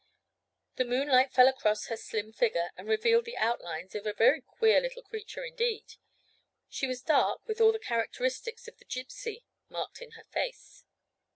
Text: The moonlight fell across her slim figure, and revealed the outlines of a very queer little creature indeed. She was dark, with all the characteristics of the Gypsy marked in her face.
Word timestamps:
The 0.77 0.83
moonlight 0.83 1.31
fell 1.31 1.47
across 1.47 1.85
her 1.85 1.95
slim 1.95 2.33
figure, 2.33 2.71
and 2.75 2.87
revealed 2.87 3.25
the 3.25 3.37
outlines 3.37 3.93
of 3.93 4.07
a 4.07 4.13
very 4.13 4.41
queer 4.41 4.81
little 4.81 5.03
creature 5.03 5.43
indeed. 5.45 5.93
She 6.67 6.87
was 6.87 7.03
dark, 7.03 7.47
with 7.47 7.61
all 7.61 7.71
the 7.71 7.77
characteristics 7.77 8.67
of 8.67 8.79
the 8.79 8.85
Gypsy 8.85 9.43
marked 9.69 10.01
in 10.01 10.13
her 10.13 10.23
face. 10.31 10.85